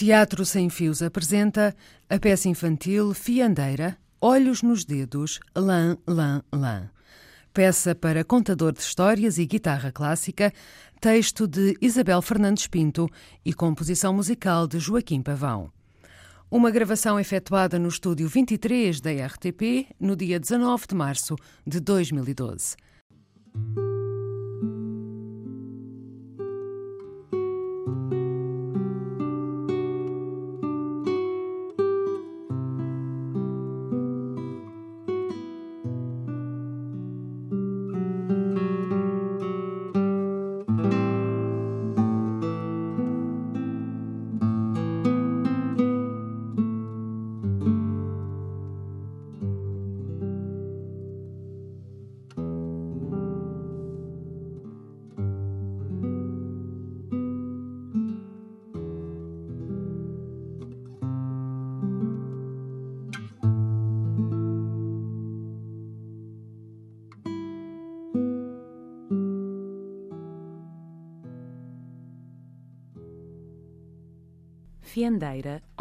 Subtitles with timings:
[0.00, 1.76] Teatro Sem Fios apresenta
[2.08, 6.90] a peça infantil Fiandeira, Olhos nos Dedos, Lã, Lã, Lã.
[7.52, 10.54] Peça para contador de histórias e guitarra clássica,
[11.02, 13.10] texto de Isabel Fernandes Pinto
[13.44, 15.70] e composição musical de Joaquim Pavão.
[16.50, 21.36] Uma gravação efetuada no estúdio 23 da RTP no dia 19 de março
[21.66, 22.74] de 2012.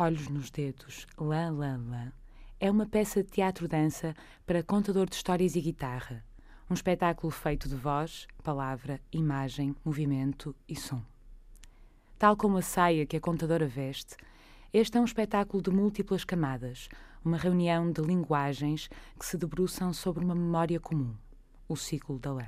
[0.10, 2.12] Olhos nos Dedos, Lã, Lã, Lã,
[2.60, 6.26] é uma peça de teatro-dança para contador de histórias e guitarra.
[6.68, 11.04] Um espetáculo feito de voz, palavra, imagem, movimento e som.
[12.18, 14.18] Tal como a saia que a contadora veste,
[14.74, 16.90] este é um espetáculo de múltiplas camadas,
[17.24, 21.14] uma reunião de linguagens que se debruçam sobre uma memória comum,
[21.68, 22.48] o ciclo da lã.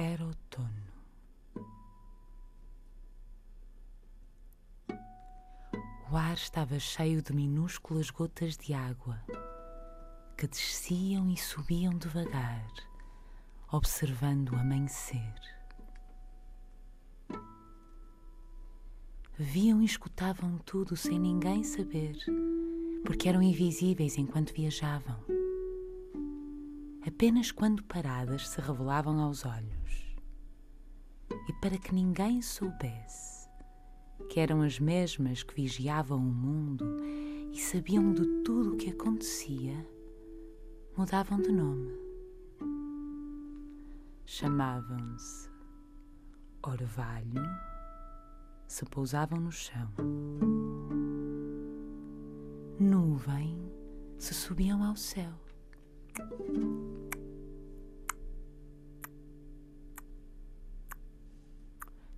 [0.00, 0.92] Era outono.
[6.08, 9.20] O ar estava cheio de minúsculas gotas de água
[10.36, 12.70] que desciam e subiam devagar,
[13.72, 15.34] observando o amanhecer.
[19.36, 22.16] Viam e escutavam tudo sem ninguém saber,
[23.04, 25.37] porque eram invisíveis enquanto viajavam.
[27.08, 30.14] Apenas quando paradas se revelavam aos olhos.
[31.48, 33.48] E para que ninguém soubesse,
[34.28, 36.84] que eram as mesmas que vigiavam o mundo
[37.50, 39.88] e sabiam de tudo o que acontecia,
[40.98, 41.96] mudavam de nome.
[44.26, 45.48] Chamavam-se
[46.62, 47.42] Orvalho,
[48.66, 49.90] se pousavam no chão.
[52.78, 53.58] Nuvem,
[54.18, 55.47] se subiam ao céu.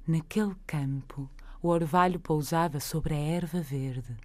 [0.06, 1.30] Naquele campo,
[1.62, 4.16] o orvalho pousava sobre a erva verde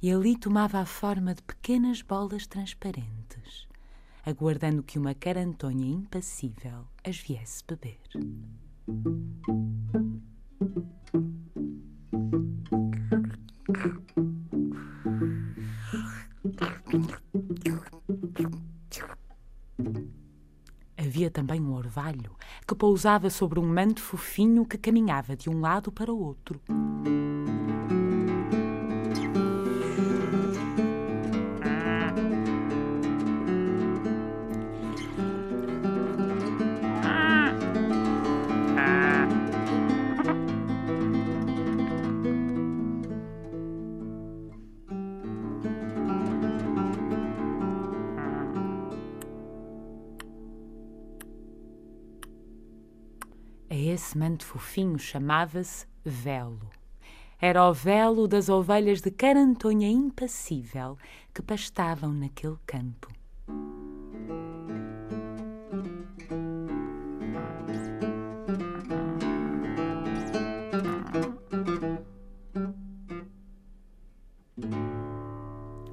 [0.00, 3.66] e ali tomava a forma de pequenas bolas transparentes,
[4.24, 7.98] aguardando que uma carantonha impassível as viesse beber.
[21.28, 22.32] Havia também um orvalho
[22.66, 26.60] que pousava sobre um manto fofinho que caminhava de um lado para o outro.
[54.38, 56.70] Manto fofinho chamava-se velo.
[57.40, 60.96] Era o velo das ovelhas de carantonha impassível
[61.34, 63.08] que pastavam naquele campo.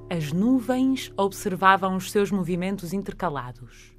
[0.08, 3.92] As nuvens observavam os seus movimentos intercalados.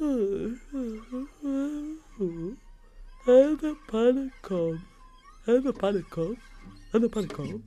[2.20, 4.76] Anda para com.
[5.46, 6.34] Anda para com.
[6.92, 7.60] Anda para com.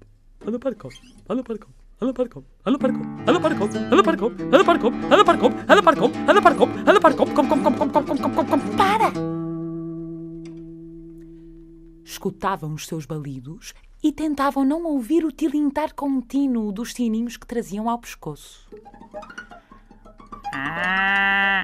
[0.45, 0.91] Anda para com.
[1.31, 1.71] Anda para com.
[2.01, 2.43] Anda para com.
[2.59, 3.03] Anda para com.
[3.25, 3.77] Anda para com.
[3.87, 4.27] Anda para com.
[4.27, 4.87] Anda para com.
[5.07, 5.47] Anda para com.
[5.47, 6.07] Anda para com.
[6.27, 6.65] Anda para com.
[6.65, 7.25] Anda para com.
[7.27, 8.75] Com com com com com com com com com.
[8.75, 9.13] Para!
[12.03, 13.73] Escutavam os seus balidos
[14.03, 18.67] e tentavam não ouvir o tilintar contínuo dos sininhos que traziam ao pescoço.
[20.53, 21.63] Ah!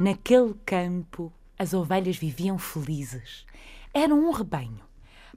[0.00, 3.44] Naquele campo, as ovelhas viviam felizes.
[3.92, 4.80] Eram um rebanho.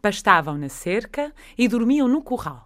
[0.02, 2.64] Pastavam na cerca e dormiam no curral.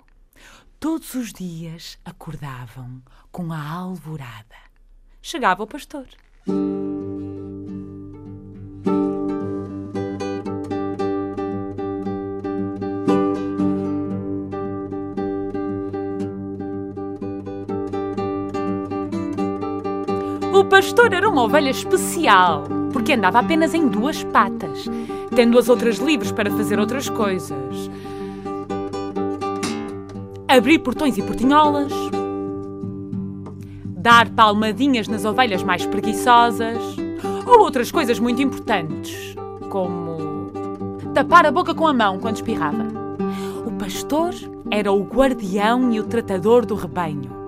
[0.79, 3.01] Todos os dias acordavam
[3.31, 4.55] com a alvorada.
[5.21, 6.07] Chegava o pastor.
[20.85, 22.63] Pastor era uma ovelha especial,
[22.93, 24.85] porque andava apenas em duas patas,
[25.35, 27.89] tendo as outras livres para fazer outras coisas.
[30.47, 31.91] Abrir portões e portinholas,
[33.97, 36.77] dar palmadinhas nas ovelhas mais preguiçosas,
[37.47, 39.35] ou outras coisas muito importantes,
[39.71, 40.51] como
[41.15, 42.85] tapar a boca com a mão quando espirrava.
[43.65, 44.35] O pastor
[44.69, 47.44] era o guardião e o tratador do rebanho.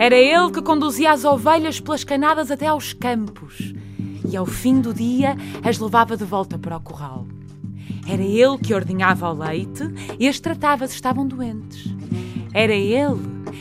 [0.00, 3.74] Era ele que conduzia as ovelhas pelas canadas até aos campos
[4.26, 7.26] e, ao fim do dia, as levava de volta para o curral.
[8.08, 9.82] Era ele que ordenhava o leite
[10.18, 11.94] e as tratava se estavam doentes.
[12.54, 13.20] Era ele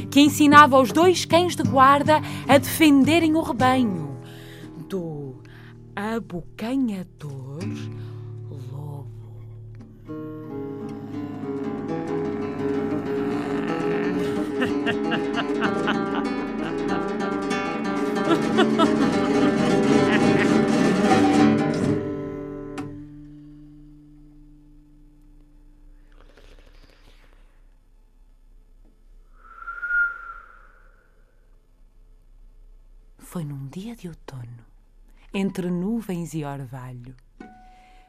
[0.10, 4.18] que ensinava os dois cães de guarda a defenderem o rebanho
[4.88, 5.42] do
[5.94, 7.60] abocanhador
[35.34, 37.16] entre nuvens e orvalho,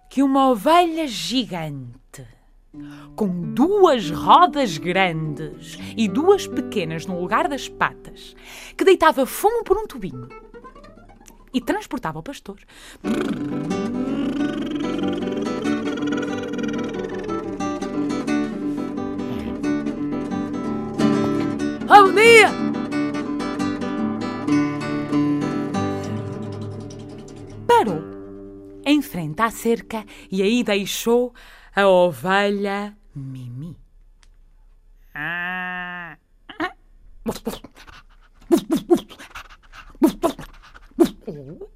[0.08, 2.26] que uma ovelha gigante,
[3.16, 8.34] com duas rodas grandes e duas pequenas no lugar das patas,
[8.76, 10.28] que deitava fumo por um tubinho
[11.52, 12.58] e transportava o pastor.
[21.86, 22.59] Bom dia!
[27.80, 28.02] Parou
[28.84, 31.32] em frente à cerca e aí deixou
[31.74, 33.74] a ovelha Mimi.
[35.14, 36.18] Ah.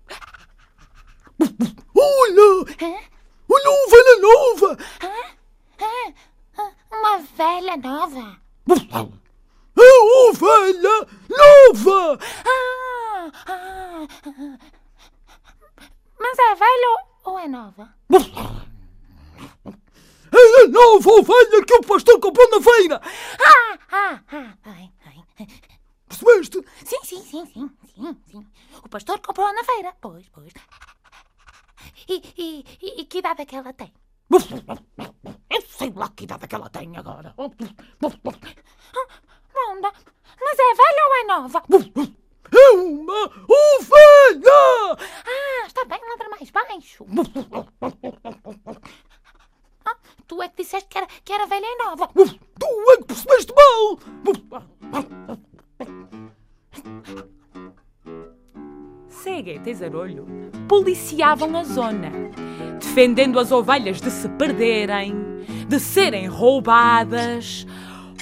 [61.35, 62.11] policiavam a zona,
[62.79, 65.15] defendendo as ovelhas de se perderem,
[65.69, 67.67] de serem roubadas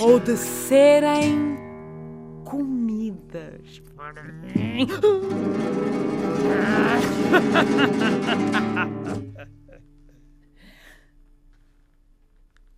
[0.00, 1.56] ou de serem
[2.44, 3.82] comidas.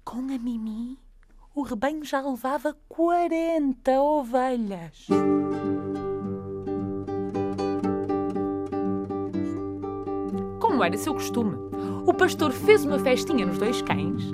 [0.05, 0.99] Com a Mimi,
[1.55, 5.07] o rebanho já levava 40 ovelhas.
[10.75, 11.57] Como era seu costume,
[12.05, 14.25] o pastor fez uma festinha nos dois cães.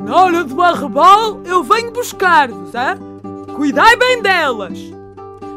[0.00, 2.98] Na hora do arrebal, eu venho buscar-vos, hã?
[3.54, 4.76] Cuidai bem delas!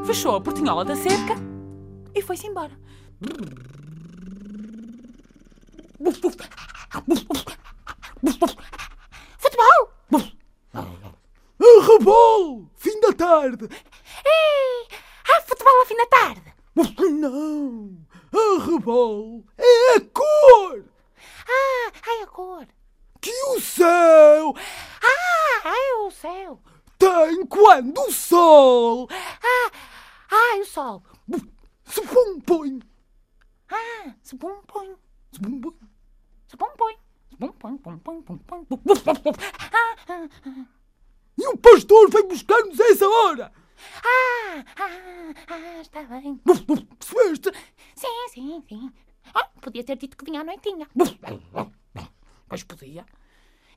[0.06, 1.34] Fechou a portinhola da cerca
[2.14, 2.74] e foi-se embora.
[9.40, 10.22] Futebol!
[11.60, 12.70] Arrebol!
[12.76, 13.68] Fim da tarde!
[14.24, 14.88] Ei!
[15.28, 16.54] Há futebol ao fim da tarde!
[17.20, 18.09] Não!
[18.32, 20.84] Arrebol é a cor
[21.48, 22.68] Ah, ai a cor!
[23.22, 24.54] que o céu
[25.04, 26.62] Ah, ai o céu!
[26.98, 29.72] tem quando o sol Ah,
[30.32, 31.04] ai o sol!
[31.86, 32.80] se compõe.
[33.72, 34.56] Ah, se põe!
[35.32, 35.58] Se põe!
[36.50, 38.68] Se põe, põe, põe, põe, põe.
[41.38, 43.52] E o pastor vem buscar-nos a essa hora!
[44.04, 46.40] Ah, ah, ah, está bem.
[46.98, 47.52] Percebeste?
[47.96, 48.94] Sim, sim, sim.
[49.34, 50.88] Ah, podia ter dito que vinha à noitinha.
[52.50, 53.06] Mas podia.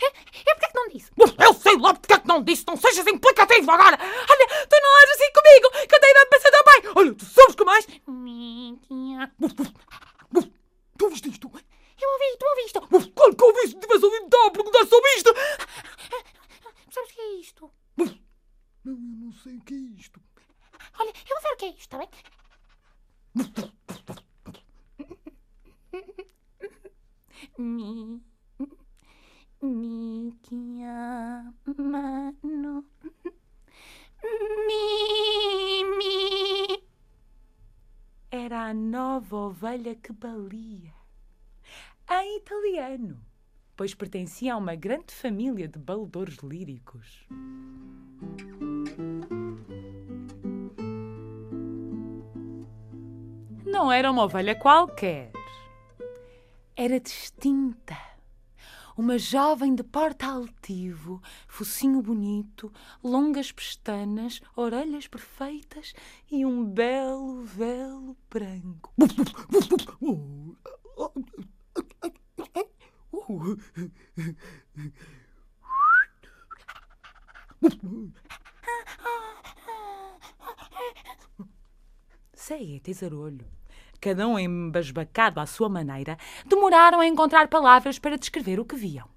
[0.00, 1.10] E, e porquê que não disse?
[1.38, 3.96] Eu sei lá porque é que não disse, não sejas implicativo agora!
[4.00, 6.82] Olha, tu não és assim comigo, que eu tenho idade para ser pai!
[6.96, 7.86] Olha, tu sabes que mais?
[10.98, 11.50] Tu ouviste isto?
[12.00, 13.12] Eu ouvi, tu ouviste?
[13.14, 15.34] Claro que ouvi, se tivesse ouvido, estava a perguntar sobre isto!
[16.90, 17.70] Sabes o que é isto?
[18.84, 20.20] Não, eu não sei o que é isto.
[20.98, 22.08] Olha, eu vou ver o que é isto, está bem?
[27.58, 28.22] Mi...
[29.62, 32.84] Miquinha, mano...
[34.66, 35.84] Mi...
[35.98, 36.82] Mi...
[38.30, 40.94] Era a nova ovelha que balia.
[42.10, 43.24] Em italiano,
[43.76, 47.26] pois pertencia a uma grande família de baledores líricos.
[53.64, 55.30] Não era uma ovelha qualquer.
[56.76, 57.96] Era distinta.
[58.96, 62.70] Uma jovem de porte altivo, focinho bonito,
[63.02, 65.94] longas pestanas, orelhas perfeitas
[66.30, 68.92] e um belo velo branco.
[82.42, 83.46] Ceia e Zarolho,
[84.00, 89.08] cada um embasbacado à sua maneira, demoraram a encontrar palavras para descrever o que viam.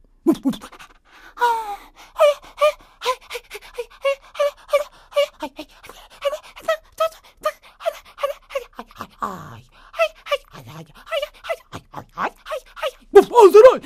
[13.31, 13.81] Oh, Zarolho!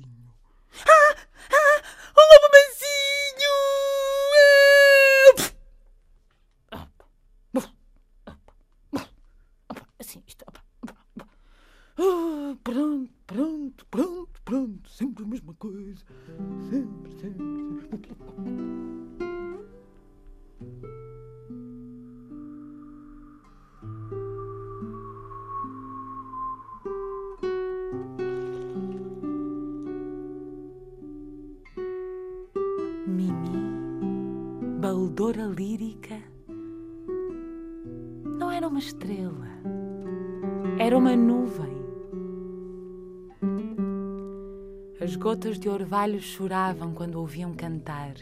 [45.43, 48.13] gotas de orvalho choravam quando ouviam cantar,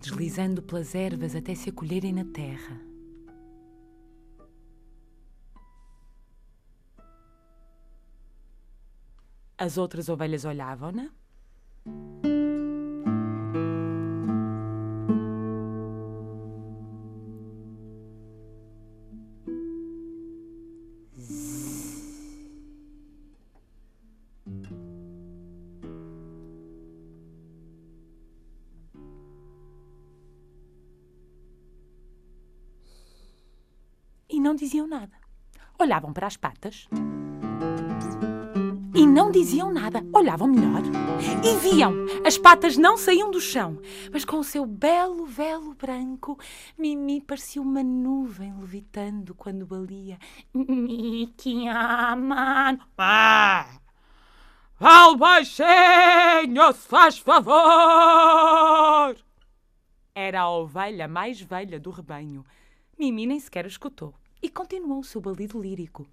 [0.00, 2.80] deslizando pelas ervas até se acolherem na terra.
[9.58, 11.10] As outras ovelhas olhavam-na
[34.54, 35.16] não diziam nada.
[35.80, 36.86] Olhavam para as patas
[38.94, 40.00] e não diziam nada.
[40.12, 40.80] Olhavam melhor
[41.42, 41.92] e viam.
[42.24, 43.80] As patas não saíam do chão,
[44.12, 46.38] mas com o seu belo velo branco,
[46.78, 50.20] Mimi parecia uma nuvem levitando quando balia.
[51.36, 52.78] Que amano!
[52.96, 53.80] Ah!
[54.76, 57.56] Fale baixinho, se faz favor!
[60.14, 62.44] Era a ovelha mais velha do rebanho.
[62.96, 66.06] Mimi nem sequer escutou e continuou o seu balido lírico.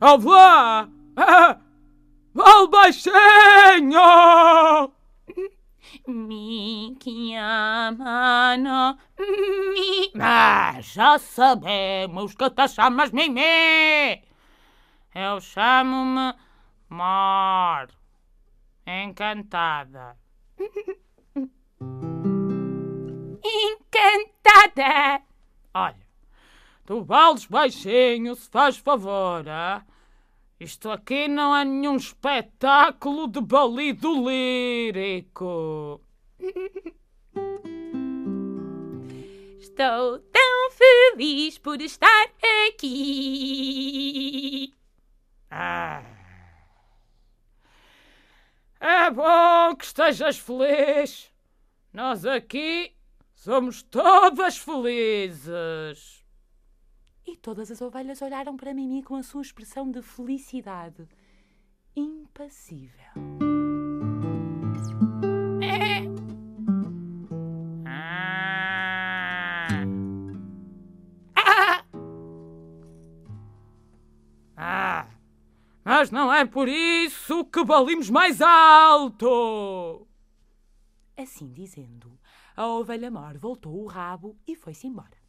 [0.00, 0.88] Ah!
[2.34, 4.00] Fale baixinho!
[6.06, 8.96] Mi que amano!
[9.18, 10.12] Mi.
[10.14, 14.22] Mas já sabemos que te chamas Mimi!
[15.14, 16.34] Eu chamo-me
[16.88, 17.88] Mar.
[18.86, 20.16] Encantada.
[20.58, 20.96] Encantada!
[26.92, 29.82] tu vales baixinho, se faz favor, ah?
[30.60, 36.02] Isto aqui não é nenhum espetáculo de balido lírico.
[39.58, 42.28] Estou tão feliz por estar
[42.68, 44.74] aqui.
[45.50, 46.02] Ah.
[48.78, 51.32] É bom que estejas feliz.
[51.90, 52.94] Nós aqui
[53.34, 56.21] somos todas felizes.
[57.26, 61.08] E todas as ovelhas olharam para Mimi com a sua expressão de felicidade
[61.94, 63.12] impassível.
[67.84, 68.12] Ah.
[74.56, 75.08] Ah,
[75.84, 80.06] mas não é por isso que balimos mais alto.
[81.16, 82.18] Assim dizendo,
[82.56, 85.22] a ovelha mor voltou o rabo e foi-se embora.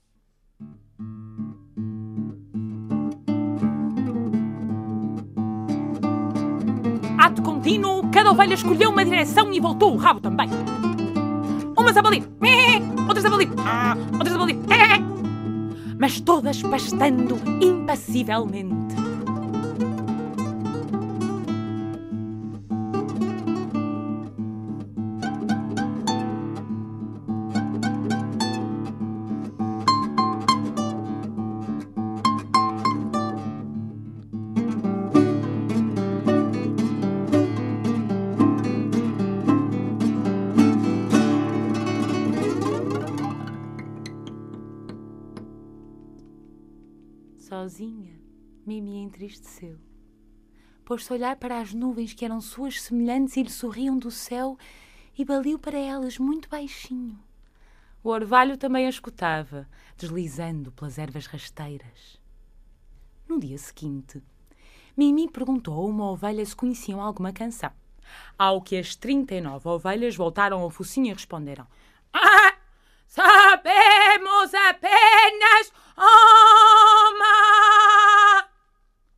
[7.23, 10.49] Ato contínuo, cada ovelha escolheu uma direção e voltou o rabo também.
[11.77, 12.27] Umas a balir,
[13.07, 14.57] outras a balir, ah, outras a balir,
[15.97, 19.02] mas todas pastando impassivelmente.
[49.13, 49.77] Entristeceu.
[50.83, 54.57] Pôs-se a olhar para as nuvens que eram suas semelhantes e lhe sorriam do céu
[55.17, 57.17] e baliu para elas muito baixinho.
[58.03, 62.19] O orvalho também a escutava, deslizando pelas ervas rasteiras.
[63.29, 64.21] No dia seguinte,
[64.97, 67.71] Mimi perguntou a uma ovelha se conheciam alguma canção.
[68.37, 71.65] Ao que as 39 ovelhas voltaram ao focinho e responderam:
[72.11, 72.53] Ah,
[73.07, 77.43] sabemos apenas uma!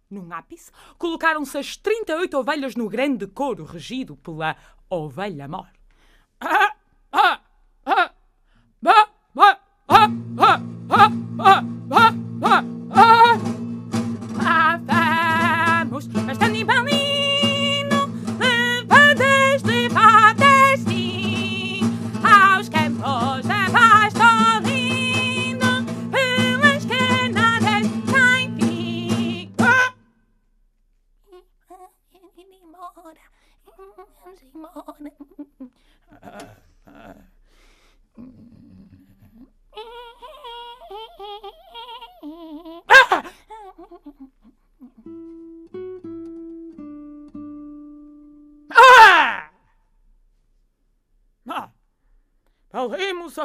[0.10, 4.56] Num ápice, colocaram-se as 38 ovelhas no grande coro regido pela
[4.90, 5.68] ovelha mor.
[12.40, 12.75] Lá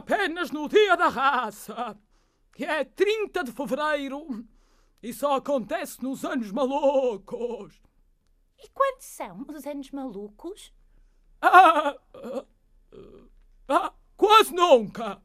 [0.01, 1.97] apenas no dia da raça,
[2.55, 4.47] que é 30 de fevereiro
[5.03, 7.81] e só acontece nos anos malucos.
[8.59, 10.73] E quantos são os anos malucos?
[11.41, 12.47] Ah, ah,
[13.69, 15.23] ah, quase nunca.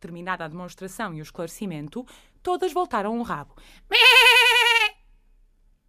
[0.00, 2.04] Terminada a demonstração e o esclarecimento,
[2.42, 3.54] todas voltaram o rabo.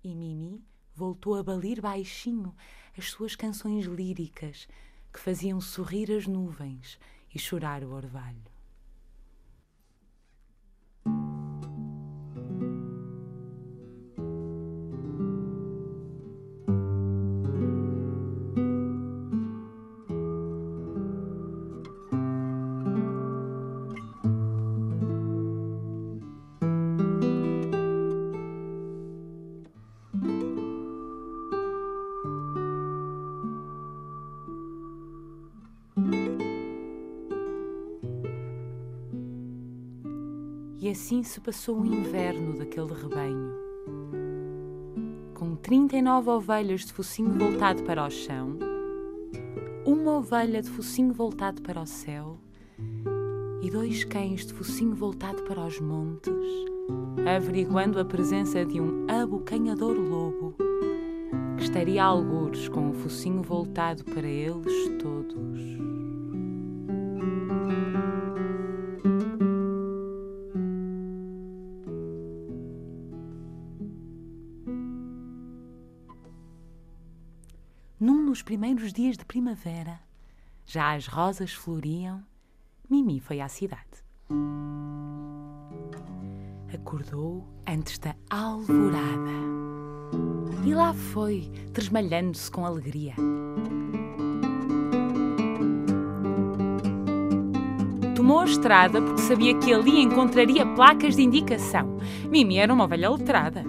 [0.04, 2.56] E Mimi voltou a balir baixinho
[2.97, 4.67] as suas canções líricas
[5.13, 7.00] que faziam sorrir as nuvens
[7.38, 8.57] e chorar o orvalho.
[40.88, 43.54] E assim se passou o inverno daquele rebanho.
[45.34, 48.58] Com 39 ovelhas de focinho voltado para o chão,
[49.86, 52.38] uma ovelha de focinho voltado para o céu
[53.62, 56.34] e dois cães de focinho voltado para os montes,
[57.36, 60.56] averiguando a presença de um abocanhador lobo
[61.58, 65.96] que estaria a algures com o focinho voltado para eles todos.
[79.58, 80.00] Primavera,
[80.65, 82.24] já as rosas floriam,
[82.89, 83.84] Mimi foi à cidade.
[86.74, 89.32] Acordou antes da alvorada.
[90.65, 93.15] E lá foi, tresmalhando-se com alegria.
[98.15, 101.98] Tomou a estrada porque sabia que ali encontraria placas de indicação.
[102.30, 103.63] Mimi era uma ovelha letrada.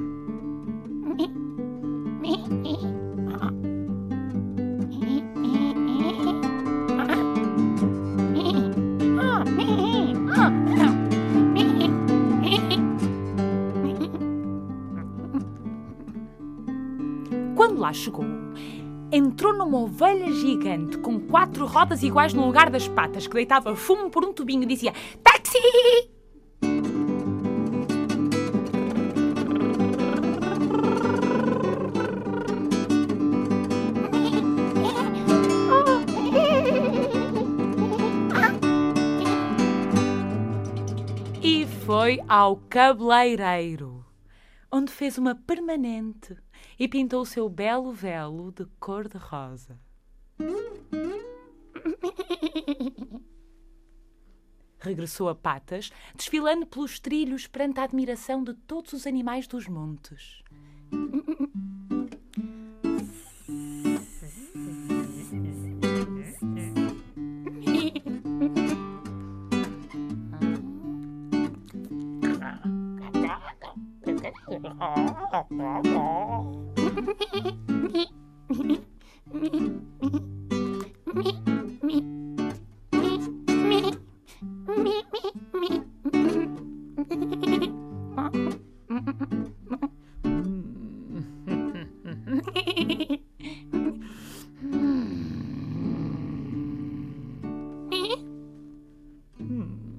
[17.89, 18.27] Lá chegou,
[19.11, 24.11] entrou numa ovelha gigante com quatro rodas iguais no lugar das patas, que deitava fumo
[24.11, 25.59] por um tubinho e dizia: Táxi!
[41.43, 44.05] E foi ao cabeleireiro,
[44.71, 46.37] onde fez uma permanente
[46.79, 49.79] e pintou o seu belo velo de cor-de-rosa.
[54.79, 60.43] Regressou a patas, desfilando pelos trilhos perante a admiração de todos os animais dos montes.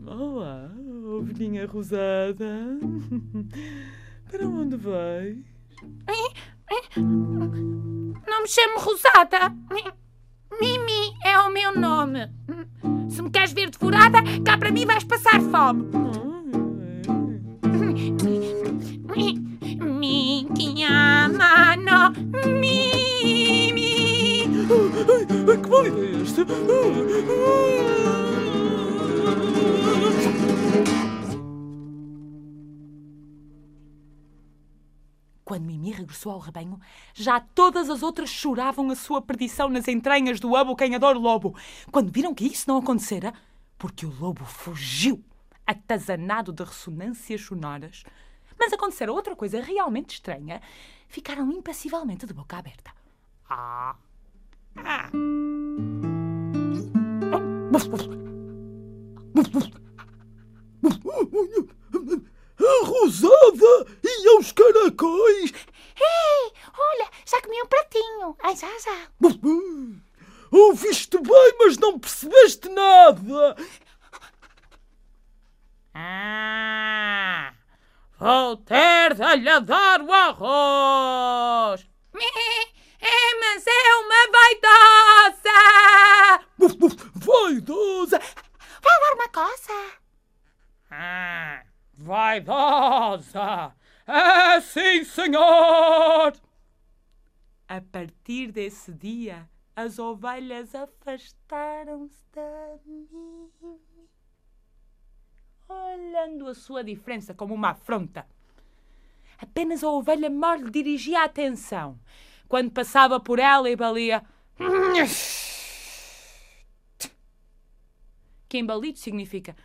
[0.05, 0.69] Olá,
[1.05, 2.77] ovelhinha rosada.
[4.69, 5.35] Onde vais?
[6.95, 9.51] Não me chamo Rosada.
[10.61, 12.29] Mimi é o meu nome.
[13.09, 15.89] Se me queres ver devorada, cá para mim vais passar fome.
[19.81, 22.11] Mi chiama no
[22.59, 24.43] Mimi.
[25.87, 26.45] é este?
[26.45, 27.68] Quando Mimi
[36.09, 36.79] regressou ao rebanho,
[37.13, 41.55] já todas as outras choravam a sua perdição nas entranhas do abocanhador lobo.
[41.91, 43.33] Quando viram que isso não acontecera,
[43.77, 45.23] porque o lobo fugiu,
[45.65, 48.03] atazanado de ressonâncias sonoras.
[48.57, 50.61] Mas acontecera outra coisa realmente estranha.
[51.07, 52.91] Ficaram impassivelmente de boca aberta.
[53.47, 53.95] Ah!
[54.77, 55.09] Ah!
[62.59, 65.53] A rosada e aos caracóis.
[65.99, 68.37] Ei, olha, já comi um pratinho.
[68.41, 69.07] Ai, já, já.
[70.51, 73.55] Ouviste bem, mas não percebeste nada.
[75.93, 77.53] Ah,
[78.17, 81.85] vou ter de lhe dar o arroz.
[83.01, 85.59] É, mas é uma vaidosa.
[87.15, 88.19] Vaidosa.
[88.81, 89.91] Vai dar uma coça.
[90.91, 91.63] Ah,
[91.97, 93.73] vaidosa.
[94.07, 96.33] É sim, senhor.
[97.67, 103.49] A partir desse dia, as ovelhas afastaram-se da mim,
[105.67, 108.27] olhando a sua diferença como uma afronta.
[109.37, 111.99] Apenas a ovelha mor lhe dirigia a atenção,
[112.47, 114.23] quando passava por ela e balia.
[118.47, 119.55] Que em balido significa.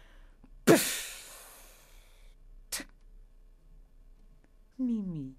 [4.85, 5.37] Mimi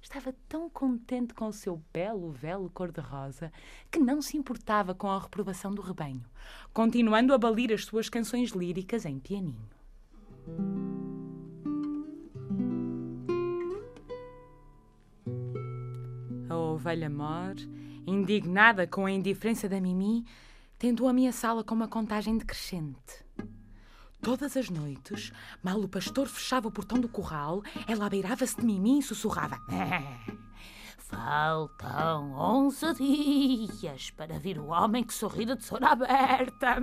[0.00, 3.50] estava tão contente com o seu belo velo cor-de-rosa
[3.90, 6.24] que não se importava com a reprovação do rebanho,
[6.72, 9.68] continuando a balir as suas canções líricas em pianinho.
[16.50, 17.56] A ovelha mor,
[18.06, 20.24] indignada com a indiferença da Mimi,
[20.78, 23.23] tentou ameaçá-la com uma contagem decrescente.
[24.24, 25.30] Todas as noites,
[25.62, 29.58] mal o pastor fechava o portão do curral, ela abeirava-se de Mimi e sussurrava:
[30.96, 36.76] Faltam onze dias para vir o homem que sorri de tesoura aberta.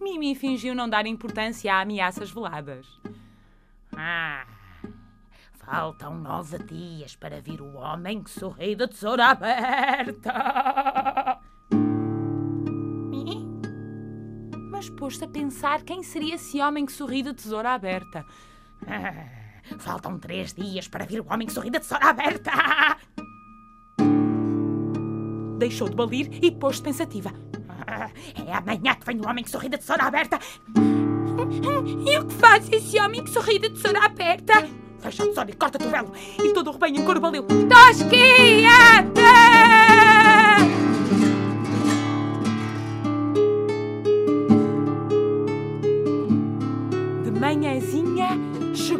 [0.00, 2.86] Mimi fingiu não dar importância a ameaças veladas.
[3.96, 4.46] Ah,
[5.54, 11.17] faltam nove dias para vir o homem que sorri de tesoura aberta.
[14.90, 18.24] Pôs-se a pensar quem seria esse homem que sorri de tesoura aberta.
[18.86, 19.26] Ah,
[19.78, 22.50] faltam três dias para vir o homem que sorri de tesoura aberta.
[25.58, 27.32] Deixou de balir e pôs-se pensativa.
[27.86, 28.10] Ah,
[28.46, 30.38] é amanhã que vem o homem que sorri de tesoura aberta.
[32.06, 34.68] E o que faz esse homem que sorri de tesoura aberta?
[35.00, 36.12] Fecha o tesouro e corta o velo.
[36.38, 37.44] E todo o rebanho em coro valeu.
[37.44, 38.08] Tosquiata!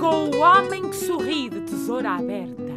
[0.09, 2.73] Chegou o homem que sorri de tesoura aberta.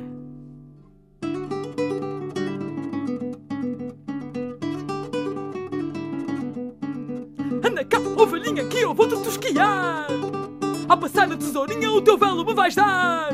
[7.64, 10.08] Anda cá, ovelhinha, que eu vou-te tosquiar.
[10.90, 13.30] A passar a tesourinha, o teu velo me vais dar.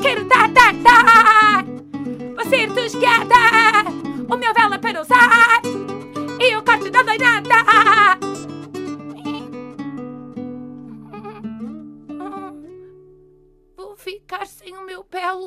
[0.00, 1.64] Quero dar, dar, dar!
[1.64, 3.34] Vou ser tosquiada!
[4.30, 4.67] O meu velo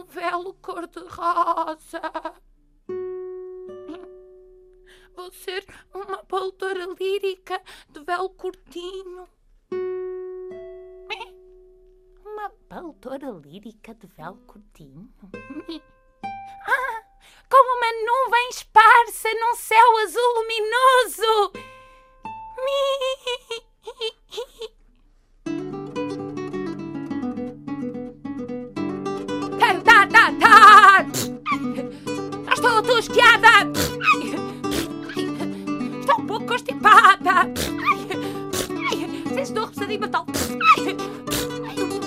[0.04, 2.02] belo velo cor-de-rosa!
[5.16, 9.28] Vou ser uma pautora lírica de velo curtinho.
[12.26, 15.14] Uma pautora lírica de véu curtinho?
[16.66, 17.04] Ah,
[17.50, 21.52] como uma nuvem esparsa num céu azul luminoso!
[30.12, 31.06] Dar, dar!
[32.46, 33.72] Já estou tosquiada!
[36.00, 37.48] Estou um pouco constipada!
[39.42, 40.26] Estou repousadinha mental!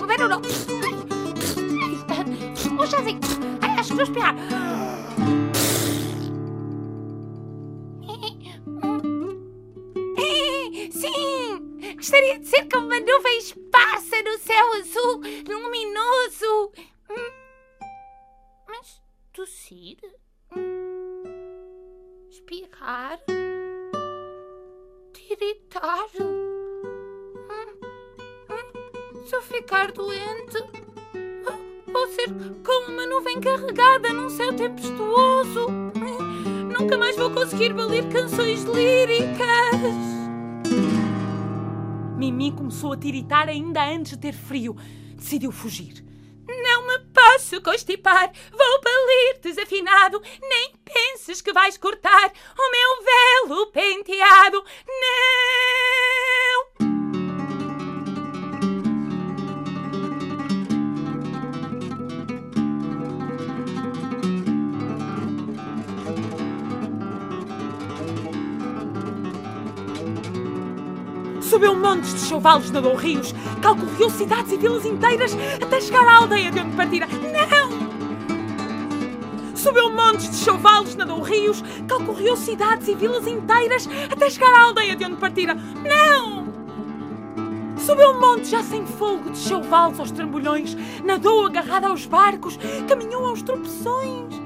[0.07, 0.43] Ver ou não?
[2.81, 3.21] Um chazinho!
[3.79, 4.35] Acho que vou espirrar!
[10.91, 11.97] Sim!
[11.97, 16.73] Gostaria de ser como uma nuvem esparsa no céu azul luminoso!
[18.75, 18.79] Hum.
[18.79, 19.01] Mas
[19.33, 19.99] tossir?
[20.57, 21.23] Hum.
[22.29, 23.21] Espirrar?
[25.13, 26.07] Tiritar?
[26.21, 26.75] Hum.
[28.51, 29.27] Hum.
[29.27, 30.59] Se eu ficar doente,
[31.45, 32.29] vou vou ser
[32.65, 35.69] como uma nuvem carregada num céu tempestuoso.
[36.77, 39.95] Nunca mais vou conseguir valer canções líricas.
[42.19, 44.77] Mimi começou a tiritar ainda antes de ter frio.
[45.17, 46.05] Decidiu fugir.
[47.35, 50.23] Posso constipar, vou balir desafinado.
[50.41, 54.65] Nem penses que vais cortar o meu velo penteado.
[54.87, 55.74] Não!
[71.55, 76.51] Subiu montes de chavalos, nadou rios, calculou cidades e vilas inteiras até chegar à aldeia
[76.51, 77.07] de onde partira.
[77.07, 77.71] Não!
[79.55, 84.97] Subiu montes de chavalos, nadou rios, calculou cidades e vilas inteiras até chegar à aldeia
[84.97, 85.55] de onde partira.
[85.55, 86.45] Não!
[87.79, 93.43] Subiu montes já sem fogo, de chavalos aos trambolhões, nadou agarrada aos barcos, caminhou aos
[93.43, 94.44] tropeções.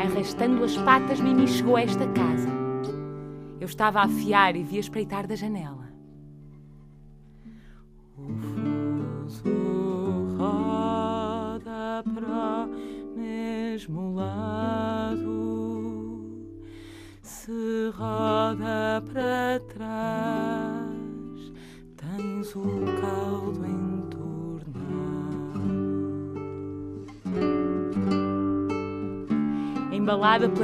[0.00, 2.48] Arrastando as patas, Mimi chegou a esta casa.
[3.60, 5.81] Eu estava a afiar e vi a espreitar da janela.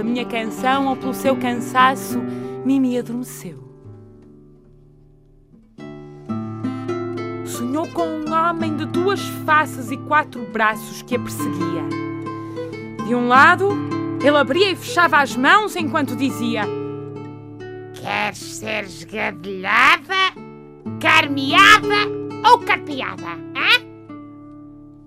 [0.08, 2.18] Minha canção ou pelo seu cansaço,
[2.64, 3.68] Mimi adormeceu.
[7.44, 11.84] Sonhou com um homem de duas faces e quatro braços que a perseguia.
[13.06, 13.68] De um lado,
[14.20, 16.62] ele abria e fechava as mãos enquanto dizia:
[17.94, 20.32] Queres ser esgadelhada,
[21.00, 22.08] carmeada
[22.50, 23.30] ou carpeada?
[23.56, 23.86] Hã?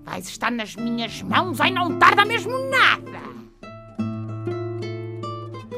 [0.04, 3.31] Vais estar nas minhas mãos, ai não tarda mesmo nada.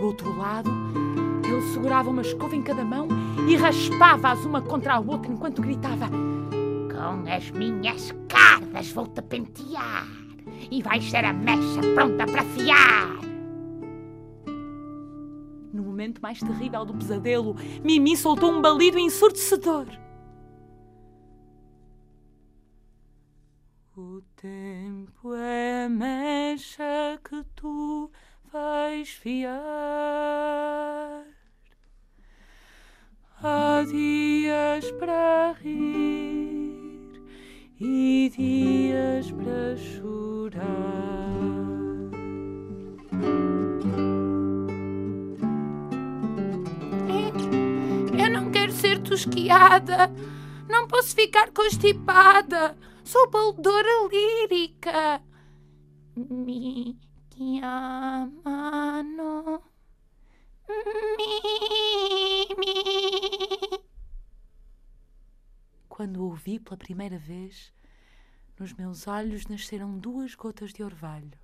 [0.03, 0.69] Do outro lado,
[1.45, 3.07] ele segurava uma escova em cada mão
[3.47, 10.05] e raspava-as uma contra a outra enquanto gritava: Com as minhas cardas vou-te pentear
[10.69, 13.17] e vais ser a mecha pronta para fiar.
[15.71, 19.87] No momento mais terrível do pesadelo, Mimi soltou um balido ensurdecedor.
[23.95, 28.11] O tempo é a mecha que tu
[28.53, 29.72] vais fiar.
[35.61, 37.21] Rir
[37.79, 40.63] e dias para chorar.
[48.17, 50.11] Eu não quero ser tosquiada.
[50.69, 52.77] Não posso ficar constipada.
[53.03, 55.21] Sou baledora lírica.
[56.15, 56.97] Mi
[57.35, 58.93] chiamano
[60.67, 61.22] Mimi.
[65.95, 67.71] Quando o ouvi pela primeira vez,
[68.59, 71.37] nos meus olhos nasceram duas gotas de orvalho.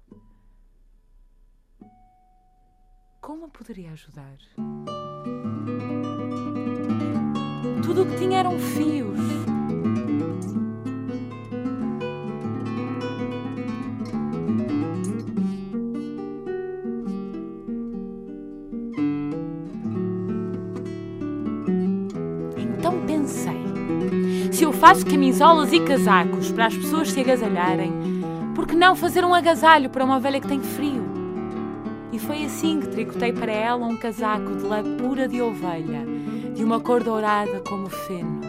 [3.21, 4.39] Como a poderia ajudar?
[7.85, 9.19] Tudo o que tinha eram fios.
[24.89, 27.93] Faço camisolas e casacos para as pessoas se agasalharem,
[28.55, 31.03] por que não fazer um agasalho para uma velha que tem frio?
[32.11, 36.03] E foi assim que tricotei para ela um casaco de lã pura de ovelha,
[36.55, 38.41] de uma cor dourada como o feno.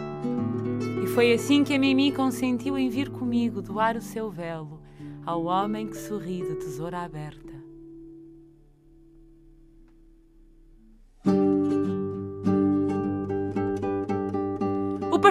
[1.03, 4.81] E foi assim que a Mimi consentiu em vir comigo doar o seu velo
[5.23, 7.50] ao homem que sorri de tesoura aberta.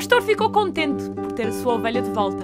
[0.00, 2.42] Pastor ficou contente por ter a sua ovelha de volta,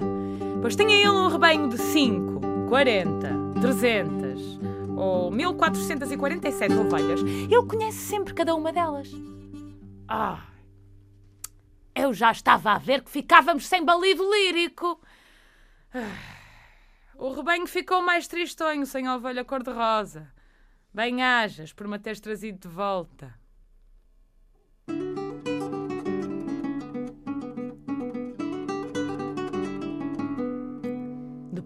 [0.61, 3.29] pois tinha ele um rebanho de 5, 40,
[3.63, 4.61] 300,
[4.95, 7.23] ou 1447 ovelhas.
[7.23, 9.11] Ele conhece sempre cada uma delas.
[10.07, 10.45] Ah,
[11.95, 15.01] eu já estava a ver que ficávamos sem balido lírico.
[17.17, 20.31] O rebanho ficou mais tristonho sem a ovelha cor-de-rosa.
[20.93, 23.35] Bem hajas por me teres trazido de volta.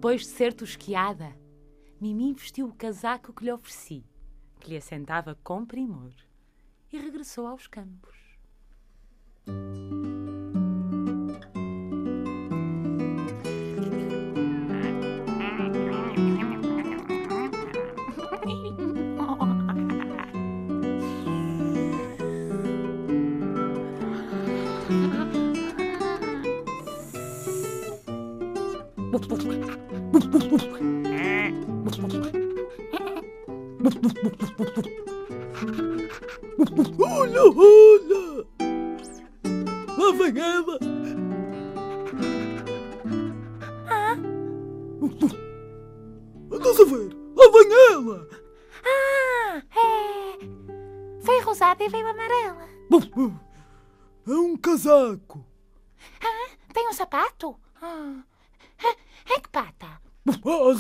[0.00, 1.36] Depois de ser tosquiada,
[2.00, 4.02] Mimi vestiu o casaco que lhe ofereci,
[4.58, 6.14] que lhe assentava com primor,
[6.90, 8.16] e regressou aos campos.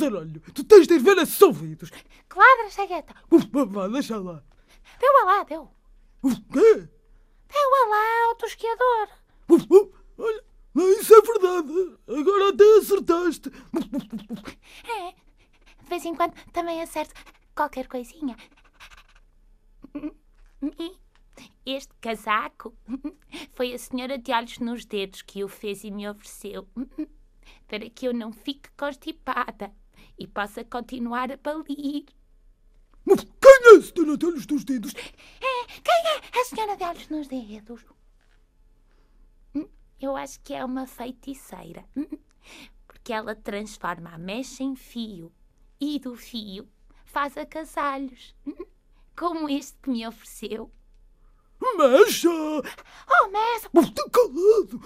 [0.00, 1.90] Zaralho, tu tens de ir ver esses ouvidos!
[2.32, 3.14] Quadra, cegueta.
[3.68, 4.42] Vá, deixa lá!
[4.98, 5.70] Deu a lá, deu.
[6.22, 6.88] O quê?
[7.48, 9.08] Deu a lá ao tosquiador.
[10.16, 10.44] Olha,
[10.98, 11.98] isso é verdade!
[12.08, 13.50] Agora até acertaste!
[14.88, 15.14] É.
[15.82, 17.14] De vez em quando também acerto
[17.54, 18.36] qualquer coisinha.
[21.66, 22.74] Este casaco
[23.52, 26.66] foi a senhora de olhos nos dedos que o fez e me ofereceu.
[27.66, 29.74] Para que eu não fique constipada
[30.20, 32.04] e possa continuar a palir.
[33.06, 34.92] Quem é a senhora de olhos nos dedos?
[34.94, 37.82] É, quem é a senhora de olhos nos dedos?
[39.54, 39.66] Hum,
[39.98, 41.84] Eu acho que é uma feiticeira.
[41.96, 42.06] Hum,
[42.86, 45.32] Porque ela transforma a mecha em fio
[45.80, 46.68] e do fio
[47.06, 48.36] faz agasalhos.
[48.46, 48.54] Hum,
[49.18, 50.70] Como este que me ofereceu.
[51.76, 52.28] Mexa!
[52.30, 53.68] Oh, Messa!
[53.74, 54.80] Está calado!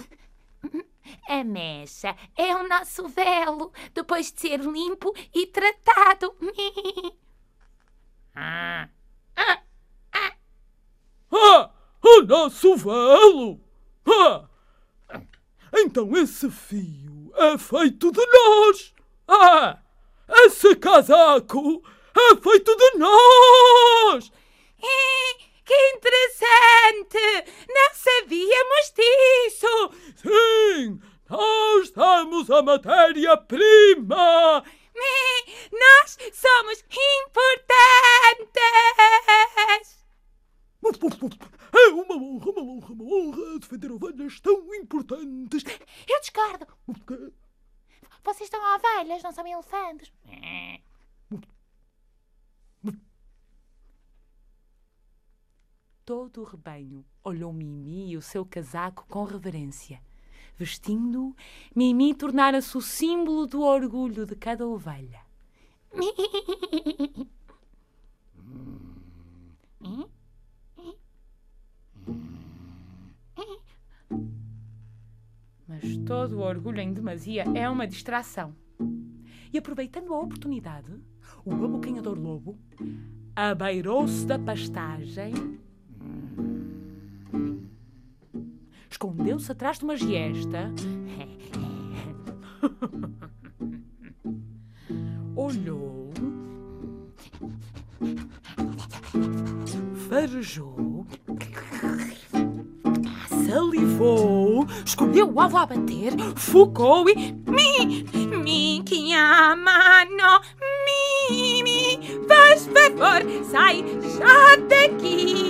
[1.29, 6.35] A mecha é o nosso velo depois de ser limpo e tratado.
[8.37, 8.89] Ah,
[11.31, 11.71] Ah!
[12.03, 13.61] O nosso velo!
[14.07, 14.49] Ah!
[15.73, 18.95] Então esse fio é feito de nós!
[19.27, 19.79] Ah!
[20.29, 21.83] Esse casaco
[22.17, 24.33] é feito de nós!
[25.65, 27.53] Que interessante!
[27.69, 29.91] Não sabíamos disso!
[30.17, 31.01] Sim!
[31.31, 34.63] Nós damos a matéria-prima!
[35.73, 37.65] Nós somos importantes!
[41.73, 45.65] É uma honra, uma honra, uma honra defender ovelhas tão importantes!
[46.07, 46.67] Eu discordo.
[46.87, 47.33] O quê?
[48.23, 50.13] Vocês estão ovelhas, não são elefantes.
[56.05, 60.03] Todo o rebanho olhou Mimi e o seu casaco com reverência.
[60.55, 61.35] Vestindo-o,
[61.75, 65.23] Mimi tornara-se o símbolo do orgulho de cada ovelha.
[75.67, 78.55] Mas todo o orgulho em demasia é uma distração.
[79.51, 80.93] E aproveitando a oportunidade,
[81.47, 82.59] o abocanhador lobo
[83.35, 85.33] abeirou-se da pastagem,
[88.91, 90.73] escondeu-se atrás de uma giesta,
[95.37, 96.11] olhou,
[100.09, 101.07] farejou,
[103.47, 107.15] salivou, escolheu o alvo a bater, focou e
[107.55, 108.05] Mi,
[108.43, 110.41] mi chiamano,
[110.87, 113.85] mi, mi, faz favor, sai
[114.17, 115.44] já daqui.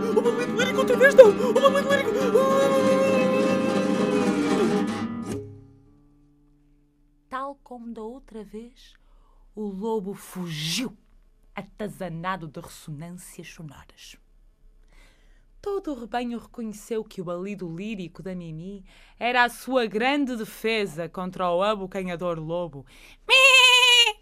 [0.00, 1.30] O momento lírico outra vez não!
[1.30, 2.10] O momento lírico!
[7.28, 8.94] Tal como da outra vez,
[9.54, 10.96] o lobo fugiu,
[11.54, 14.16] atazanado de ressonâncias sonoras.
[15.62, 18.82] Todo o rebanho reconheceu que o balido lírico da Mimi
[19.18, 22.86] era a sua grande defesa contra o abocanhador lobo.
[23.28, 24.14] Mi,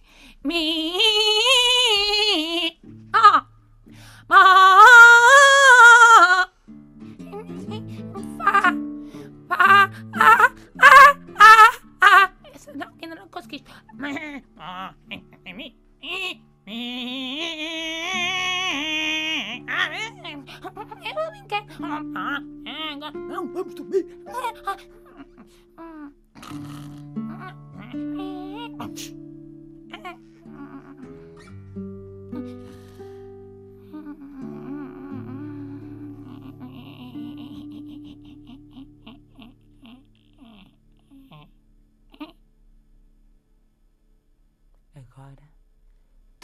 [0.45, 0.99] mi,
[3.13, 3.47] ah,
[4.29, 4.78] ah,
[10.15, 12.33] ah, ah, ah, ah, ah.
[12.75, 13.65] Não, ainda não consegui.
[21.05, 21.67] Eu não quero.
[23.15, 24.07] Não, vamos dormir.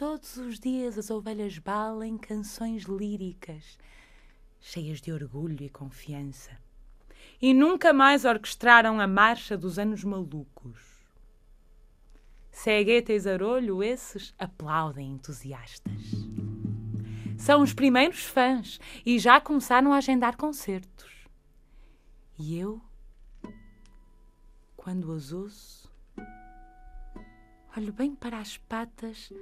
[0.05, 3.79] Todos os dias as ovelhas balem canções líricas,
[4.61, 6.51] cheias de orgulho e confiança.
[7.41, 10.79] E nunca mais orquestraram a marcha dos anos malucos.
[12.51, 16.03] Cegueta e Zarolho, esses aplaudem entusiastas.
[17.39, 21.27] São os primeiros fãs e já começaram a agendar concertos.
[22.39, 22.79] E eu,
[24.77, 25.91] quando as ouço,
[27.75, 29.33] olho bem para as patas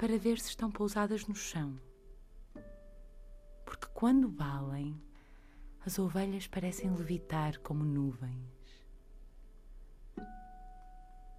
[0.00, 1.78] para ver se estão pousadas no chão.
[3.66, 4.98] Porque quando balem,
[5.84, 8.88] as ovelhas parecem levitar como nuvens.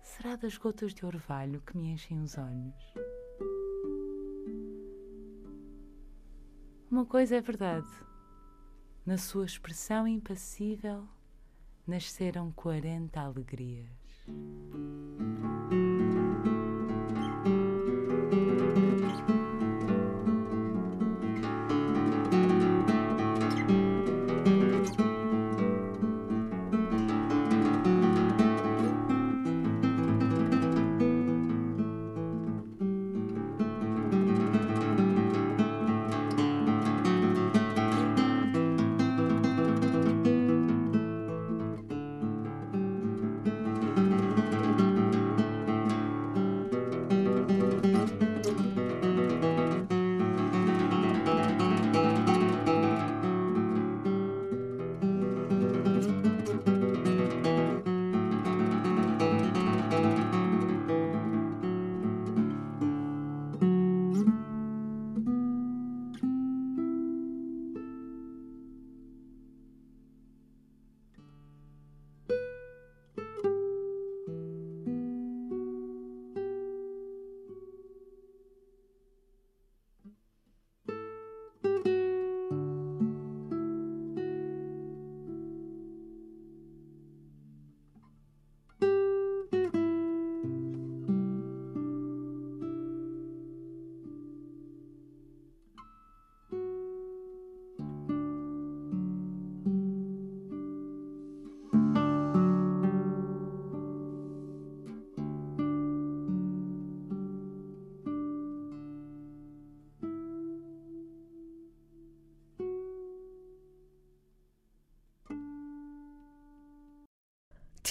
[0.04, 2.94] Será das gotas de orvalho que me enchem os olhos?
[6.92, 7.90] Uma coisa é verdade.
[9.04, 11.10] Na sua expressão impassível
[11.88, 13.90] nasceram quarenta alegrias.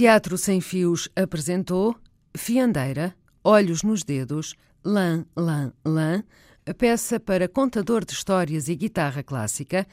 [0.00, 1.94] Teatro Sem Fios apresentou
[2.34, 6.24] Fiandeira, Olhos nos Dedos, Lã, Lã, Lã,
[6.78, 9.86] peça para contador de histórias e guitarra clássica,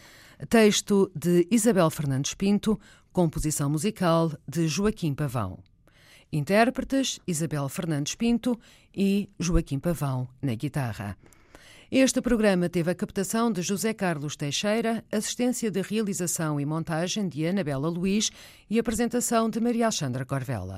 [0.48, 2.80] texto de Isabel Fernandes Pinto,
[3.12, 5.60] composição musical de Joaquim Pavão.
[6.32, 8.58] Intérpretes Isabel Fernandes Pinto
[8.96, 11.18] e Joaquim Pavão na guitarra.
[11.90, 17.48] Este programa teve a captação de José Carlos Teixeira, assistência de realização e montagem de
[17.48, 18.30] Anabela Luiz
[18.70, 20.76] e apresentação de Maria Alexandra Corvella.